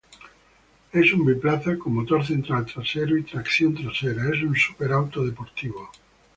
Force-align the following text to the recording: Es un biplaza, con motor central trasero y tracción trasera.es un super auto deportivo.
Es 0.93 1.13
un 1.13 1.23
biplaza, 1.27 1.77
con 1.77 1.93
motor 1.93 2.25
central 2.25 2.65
trasero 2.65 3.15
y 3.19 3.21
tracción 3.21 3.75
trasera.es 3.75 4.41
un 4.41 4.55
super 4.55 4.91
auto 4.93 5.23
deportivo. 5.23 5.91